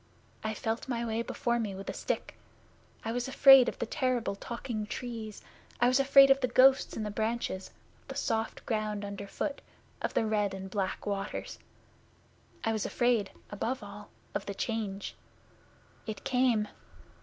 I 0.43 0.55
felt 0.55 0.87
my 0.87 1.05
way 1.05 1.21
before 1.21 1.59
me 1.59 1.75
with 1.75 1.87
a 1.87 1.93
stick. 1.93 2.33
I 3.05 3.11
was 3.11 3.27
afraid 3.27 3.69
of 3.69 3.77
the 3.77 3.85
terrible 3.85 4.35
talking 4.35 4.87
Trees. 4.87 5.43
I 5.79 5.87
was 5.87 5.99
afraid 5.99 6.31
of 6.31 6.39
the 6.41 6.47
ghosts 6.47 6.97
in 6.97 7.03
the 7.03 7.11
branches; 7.11 7.69
of 8.01 8.07
the 8.07 8.15
soft 8.15 8.65
ground 8.65 9.05
underfoot; 9.05 9.61
of 10.01 10.15
the 10.15 10.25
red 10.25 10.55
and 10.55 10.71
black 10.71 11.05
waters. 11.05 11.59
I 12.63 12.73
was 12.73 12.83
afraid, 12.87 13.29
above 13.51 13.83
all, 13.83 14.09
of 14.33 14.47
the 14.47 14.55
Change. 14.55 15.13
It 16.07 16.23
came! 16.23 16.67